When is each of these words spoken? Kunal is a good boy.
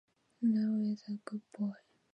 Kunal 0.35 0.81
is 0.93 1.03
a 1.09 1.13
good 1.29 1.43
boy. 1.55 1.75